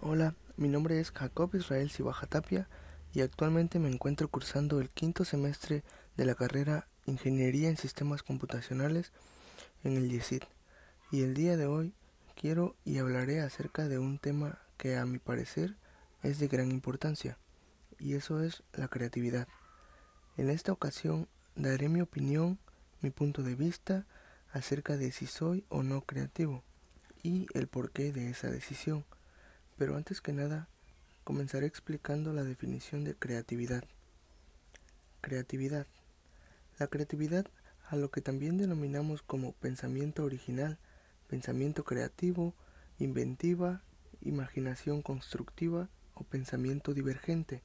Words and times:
Hola, 0.00 0.36
mi 0.56 0.68
nombre 0.68 1.00
es 1.00 1.10
Jacob 1.10 1.50
Israel 1.56 1.90
Tapia 2.28 2.68
y 3.12 3.22
actualmente 3.22 3.80
me 3.80 3.90
encuentro 3.90 4.28
cursando 4.28 4.80
el 4.80 4.90
quinto 4.90 5.24
semestre 5.24 5.82
de 6.16 6.24
la 6.24 6.36
carrera 6.36 6.86
Ingeniería 7.06 7.68
en 7.68 7.76
Sistemas 7.76 8.22
Computacionales 8.22 9.10
en 9.82 9.96
el 9.96 10.08
YESID. 10.08 10.44
Y 11.10 11.22
el 11.22 11.34
día 11.34 11.56
de 11.56 11.66
hoy 11.66 11.94
quiero 12.40 12.76
y 12.84 12.98
hablaré 12.98 13.40
acerca 13.40 13.88
de 13.88 13.98
un 13.98 14.20
tema 14.20 14.60
que 14.76 14.96
a 14.96 15.04
mi 15.04 15.18
parecer 15.18 15.74
es 16.22 16.38
de 16.38 16.46
gran 16.46 16.70
importancia, 16.70 17.36
y 17.98 18.14
eso 18.14 18.40
es 18.40 18.62
la 18.74 18.86
creatividad. 18.86 19.48
En 20.36 20.48
esta 20.48 20.70
ocasión 20.70 21.26
daré 21.56 21.88
mi 21.88 22.02
opinión, 22.02 22.60
mi 23.00 23.10
punto 23.10 23.42
de 23.42 23.56
vista 23.56 24.06
acerca 24.52 24.96
de 24.96 25.10
si 25.10 25.26
soy 25.26 25.64
o 25.68 25.82
no 25.82 26.02
creativo 26.02 26.62
y 27.24 27.48
el 27.52 27.66
porqué 27.66 28.12
de 28.12 28.30
esa 28.30 28.48
decisión. 28.48 29.04
Pero 29.78 29.96
antes 29.96 30.20
que 30.20 30.32
nada, 30.32 30.68
comenzaré 31.22 31.66
explicando 31.66 32.32
la 32.32 32.42
definición 32.42 33.04
de 33.04 33.14
creatividad. 33.14 33.84
Creatividad. 35.20 35.86
La 36.78 36.88
creatividad, 36.88 37.46
a 37.88 37.94
lo 37.94 38.10
que 38.10 38.20
también 38.20 38.58
denominamos 38.58 39.22
como 39.22 39.52
pensamiento 39.52 40.24
original, 40.24 40.78
pensamiento 41.28 41.84
creativo, 41.84 42.54
inventiva, 42.98 43.82
imaginación 44.20 45.00
constructiva 45.00 45.88
o 46.14 46.24
pensamiento 46.24 46.92
divergente. 46.92 47.62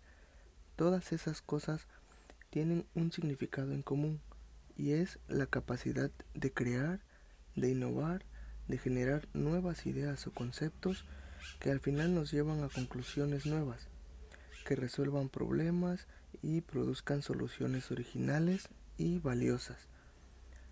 Todas 0.75 1.11
esas 1.13 1.41
cosas 1.41 1.87
tienen 2.51 2.85
un 2.93 3.11
significado 3.11 3.73
en 3.73 3.81
común 3.81 4.21
y 4.77 4.91
es 4.91 5.17
la 5.27 5.47
capacidad 5.47 6.11
de 6.35 6.53
crear, 6.53 7.01
de 7.55 7.71
innovar, 7.71 8.23
de 8.67 8.77
generar 8.77 9.27
nuevas 9.33 9.87
ideas 9.87 10.27
o 10.27 10.31
conceptos 10.31 11.05
que 11.59 11.71
al 11.71 11.79
final 11.79 12.13
nos 12.13 12.31
llevan 12.31 12.63
a 12.63 12.69
conclusiones 12.69 13.45
nuevas, 13.45 13.87
que 14.65 14.75
resuelvan 14.75 15.29
problemas 15.29 16.07
y 16.41 16.61
produzcan 16.61 17.21
soluciones 17.21 17.91
originales 17.91 18.69
y 18.97 19.19
valiosas. 19.19 19.77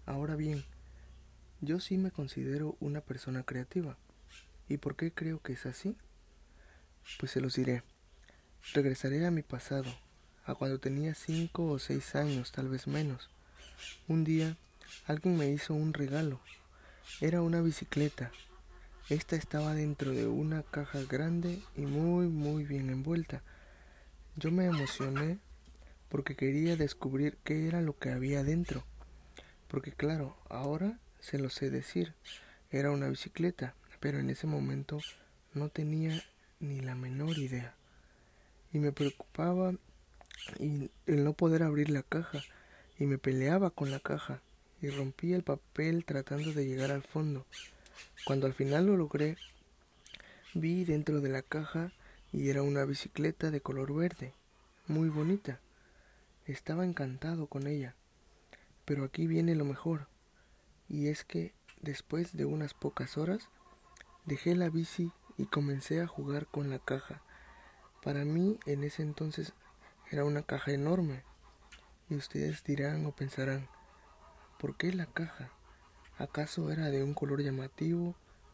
Ahora 0.06 0.36
bien, 0.36 0.64
yo 1.62 1.80
sí 1.80 1.98
me 1.98 2.12
considero 2.12 2.76
una 2.80 3.02
persona 3.02 3.44
creativa. 3.44 3.98
¿Y 4.68 4.78
por 4.78 4.96
qué 4.96 5.14
creo 5.14 5.42
que 5.42 5.54
es 5.54 5.66
así? 5.66 5.96
Pues 7.20 7.32
se 7.32 7.42
los 7.42 7.56
diré. 7.56 7.84
Regresaré 8.74 9.26
a 9.26 9.32
mi 9.32 9.42
pasado, 9.42 9.94
a 10.46 10.56
cuando 10.56 10.80
tenía 10.80 11.14
cinco 11.14 11.66
o 11.66 11.80
seis 11.80 12.16
años, 12.16 12.52
tal 12.52 12.70
vez 12.70 12.88
menos. 12.88 13.30
Un 14.08 14.24
día 14.24 14.58
alguien 15.06 15.38
me 15.38 15.50
hizo 15.50 15.74
un 15.74 15.94
regalo. 15.94 16.40
Era 17.20 17.42
una 17.42 17.62
bicicleta 17.62 18.32
esta 19.12 19.36
estaba 19.36 19.76
dentro 19.76 20.12
de 20.12 20.26
una 20.26 20.64
caja 20.64 21.02
grande 21.04 21.62
y 21.76 21.82
muy 21.82 22.28
muy 22.28 22.64
bien 22.64 22.90
envuelta. 22.90 23.44
Yo 24.38 24.52
me 24.52 24.64
emocioné 24.64 25.38
porque 26.08 26.38
quería 26.38 26.78
descubrir 26.78 27.38
qué 27.44 27.68
era 27.68 27.82
lo 27.82 28.00
que 28.00 28.12
había 28.12 28.42
dentro. 28.46 28.86
Porque 29.68 29.92
claro, 29.92 30.38
ahora 30.48 30.98
se 31.20 31.40
lo 31.40 31.50
sé 31.50 31.70
decir. 31.70 32.14
Era 32.70 32.92
una 32.92 33.10
bicicleta, 33.10 33.76
pero 34.00 34.18
en 34.18 34.30
ese 34.30 34.48
momento 34.48 35.02
no 35.54 35.68
tenía 35.68 36.24
ni 36.62 36.80
la 36.80 36.96
menor 36.96 37.38
idea. 37.38 37.76
Y 38.72 38.80
me 38.80 38.94
preocupaba 38.94 39.74
el 40.58 40.90
no 41.06 41.34
poder 41.34 41.64
abrir 41.64 41.90
la 41.90 42.04
caja 42.04 42.40
y 42.98 43.08
me 43.08 43.18
peleaba 43.18 43.72
con 43.72 43.92
la 43.92 44.00
caja 44.00 44.42
y 44.82 44.90
rompía 44.90 45.36
el 45.36 45.44
papel 45.44 46.06
tratando 46.06 46.54
de 46.54 46.66
llegar 46.66 46.92
al 46.92 47.04
fondo. 47.04 47.46
Cuando 48.26 48.48
al 48.48 48.54
final 48.54 48.86
lo 48.86 48.98
logré, 48.98 49.38
vi 50.54 50.86
dentro 50.86 51.22
de 51.22 51.30
la 51.30 51.42
caja 51.42 51.92
y 52.32 52.50
era 52.50 52.62
una 52.62 52.86
bicicleta 52.86 53.52
de 53.52 53.62
color 53.62 53.94
verde, 53.94 54.34
muy 54.88 55.10
bonita. 55.10 55.60
Estaba 56.46 56.86
encantado 56.86 57.48
con 57.48 57.68
ella. 57.68 57.96
Pero 58.86 59.04
aquí 59.04 59.28
viene 59.28 59.56
lo 59.56 59.66
mejor, 59.66 60.08
y 60.90 61.08
es 61.08 61.24
que 61.24 61.54
después 61.82 62.36
de 62.36 62.46
unas 62.46 62.74
pocas 62.74 63.18
horas, 63.18 63.50
dejé 64.26 64.56
la 64.56 64.70
bici 64.70 65.12
y 65.38 65.46
comencé 65.46 66.02
a 66.02 66.08
jugar 66.08 66.48
con 66.48 66.70
la 66.70 66.80
caja. 66.80 67.22
Para 68.04 68.26
mí 68.26 68.60
en 68.66 68.84
ese 68.84 69.02
entonces 69.02 69.54
era 70.10 70.26
una 70.26 70.44
caja 70.44 70.72
enorme. 70.72 71.24
Y 72.10 72.16
ustedes 72.16 72.64
dirán 72.64 73.06
o 73.06 73.16
pensarán, 73.16 73.70
¿por 74.60 74.76
qué 74.76 74.92
la 74.92 75.06
caja? 75.06 75.52
¿Acaso 76.22 76.70
era 76.70 76.92
de 76.92 77.04
un 77.04 77.16
color 77.16 77.42
llamativo? 77.42 78.14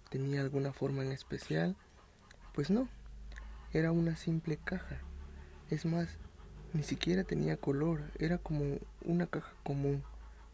¿Tenía 0.10 0.40
alguna 0.40 0.72
forma 0.72 1.04
en 1.04 1.12
especial? 1.12 1.76
Pues 2.54 2.70
no, 2.70 2.88
era 3.74 3.92
una 3.92 4.16
simple 4.16 4.56
caja. 4.56 5.02
Es 5.70 5.86
más, 5.86 6.08
ni 6.72 6.84
siquiera 6.84 7.26
tenía 7.26 7.58
color, 7.58 8.10
era 8.20 8.38
como 8.38 8.78
una 9.04 9.28
caja 9.28 9.52
común, 9.64 10.02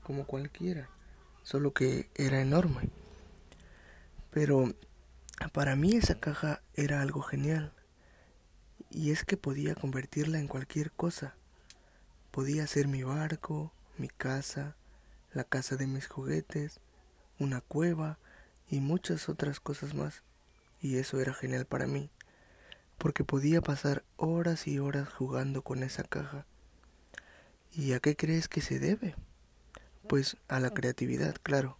como 0.02 0.26
cualquiera, 0.26 0.90
solo 1.44 1.72
que 1.72 2.10
era 2.16 2.42
enorme. 2.42 2.90
Pero 4.32 4.74
para 5.52 5.76
mí 5.76 5.96
esa 5.96 6.20
caja 6.20 6.64
era 6.74 7.04
algo 7.04 7.22
genial, 7.22 7.74
y 8.90 9.12
es 9.12 9.24
que 9.24 9.38
podía 9.38 9.76
convertirla 9.76 10.40
en 10.40 10.48
cualquier 10.48 10.92
cosa. 10.92 11.36
Podía 12.32 12.66
ser 12.66 12.88
mi 12.88 13.04
barco, 13.04 13.72
mi 14.00 14.08
casa, 14.08 14.76
la 15.32 15.44
casa 15.44 15.76
de 15.76 15.86
mis 15.86 16.08
juguetes, 16.08 16.80
una 17.44 17.62
cueva 17.62 18.18
y 18.70 18.80
muchas 18.80 19.30
otras 19.30 19.60
cosas 19.60 19.94
más. 19.94 20.24
Y 20.82 20.98
eso 20.98 21.20
era 21.20 21.34
genial 21.34 21.66
para 21.66 21.88
mí, 21.88 22.10
porque 22.98 23.24
podía 23.24 23.62
pasar 23.62 24.04
horas 24.18 24.68
y 24.68 24.80
horas 24.80 25.10
jugando 25.10 25.62
con 25.62 25.84
esa 25.84 26.04
caja. 26.04 26.46
¿Y 27.72 27.94
a 27.94 28.00
qué 28.00 28.16
crees 28.16 28.48
que 28.48 28.62
se 28.62 28.80
debe? 28.80 29.16
Pues 30.08 30.38
a 30.48 30.60
la 30.60 30.72
creatividad, 30.72 31.36
claro, 31.42 31.78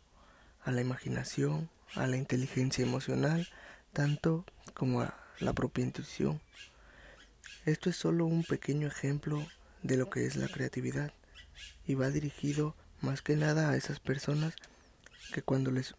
a 0.64 0.72
la 0.72 0.82
imaginación, 0.82 1.70
a 1.96 2.08
la 2.08 2.18
inteligencia 2.18 2.84
emocional, 2.84 3.48
tanto 3.92 4.46
como 4.74 5.02
a 5.02 5.16
la 5.40 5.54
propia 5.54 5.84
intuición. 5.84 6.42
Esto 7.66 7.90
es 7.90 7.96
solo 7.96 8.26
un 8.26 8.44
pequeño 8.44 8.88
ejemplo 8.88 9.46
de 9.84 9.98
lo 9.98 10.10
que 10.10 10.26
es 10.26 10.36
la 10.36 10.48
creatividad 10.48 11.14
y 11.86 11.96
va 11.96 12.10
dirigido 12.10 12.76
más 13.02 13.22
que 13.22 13.36
nada 13.36 13.70
a 13.70 13.76
esas 13.76 14.00
personas 14.00 14.56
que 15.34 15.42
cuando 15.42 15.72
les 15.72 15.96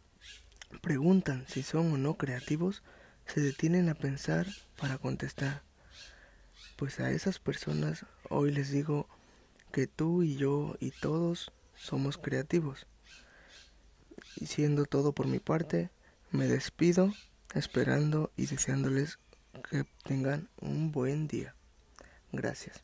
preguntan 0.80 1.44
si 1.48 1.62
son 1.62 1.92
o 1.92 1.98
no 1.98 2.16
creativos, 2.16 2.82
se 3.26 3.40
detienen 3.40 3.90
a 3.90 3.94
pensar 3.94 4.46
para 4.78 4.96
contestar. 4.96 5.62
Pues 6.76 7.00
a 7.00 7.10
esas 7.10 7.38
personas 7.38 8.06
hoy 8.30 8.52
les 8.52 8.70
digo 8.70 9.08
que 9.72 9.86
tú 9.86 10.22
y 10.22 10.36
yo 10.36 10.76
y 10.80 10.92
todos 10.92 11.52
somos 11.74 12.16
creativos. 12.16 12.86
Y 14.36 14.46
siendo 14.46 14.86
todo 14.86 15.12
por 15.12 15.26
mi 15.26 15.40
parte, 15.40 15.90
me 16.30 16.46
despido 16.46 17.12
esperando 17.54 18.32
y 18.36 18.46
deseándoles 18.46 19.18
que 19.70 19.84
tengan 20.04 20.48
un 20.60 20.92
buen 20.92 21.26
día. 21.28 21.54
Gracias. 22.32 22.82